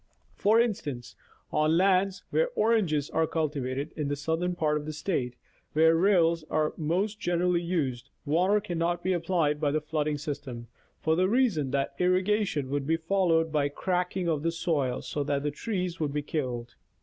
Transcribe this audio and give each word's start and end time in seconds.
For 0.33 0.59
instance, 0.59 1.15
on 1.53 1.77
lands 1.77 2.23
where 2.31 2.49
oranges 2.55 3.11
are 3.11 3.27
cultivated, 3.27 3.91
in 3.95 4.07
the 4.07 4.15
southern 4.15 4.55
part 4.55 4.77
of 4.79 4.87
the 4.87 4.93
State, 4.93 5.35
where 5.73 5.95
rills 5.95 6.43
are 6.49 6.73
most 6.75 7.19
generally 7.19 7.61
used, 7.61 8.09
water 8.25 8.59
cannot 8.59 9.03
be 9.03 9.13
applied 9.13 9.61
by 9.61 9.69
the 9.69 9.79
flooding 9.79 10.17
system, 10.17 10.69
for 11.01 11.15
the 11.15 11.29
reason 11.29 11.69
that 11.69 11.93
irrigation 11.99 12.71
would 12.71 12.87
be 12.87 12.97
followed 12.97 13.51
by 13.51 13.67
ci 13.69 13.73
acking 13.75 14.27
of 14.27 14.41
the 14.41 14.51
soil, 14.51 15.03
so 15.03 15.23
that 15.23 15.43
the 15.43 15.51
trees 15.51 15.99
would 15.99 16.13
be 16.13 16.23
killed. 16.23 16.73